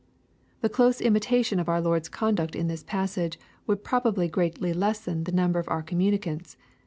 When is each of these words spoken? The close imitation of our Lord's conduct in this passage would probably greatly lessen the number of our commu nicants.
The 0.61 0.67
close 0.67 0.99
imitation 0.99 1.59
of 1.59 1.69
our 1.69 1.79
Lord's 1.79 2.09
conduct 2.09 2.55
in 2.55 2.65
this 2.67 2.81
passage 2.81 3.37
would 3.67 3.83
probably 3.83 4.27
greatly 4.27 4.73
lessen 4.73 5.25
the 5.25 5.31
number 5.31 5.59
of 5.59 5.69
our 5.69 5.83
commu 5.83 6.17
nicants. 6.19 6.55